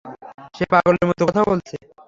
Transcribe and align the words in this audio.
সে 0.55 0.63
পাগলের 0.71 1.05
মতো 1.09 1.21
কথা 1.29 1.41
বলছে। 1.49 1.75